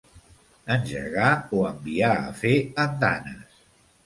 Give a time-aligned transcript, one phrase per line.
[0.75, 1.27] Engegar
[1.57, 2.55] o enviar a fer
[2.87, 3.63] andanes.